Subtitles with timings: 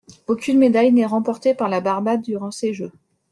[0.25, 2.91] Aucune médaille n'est remportée par la Barbade durant ces Jeux.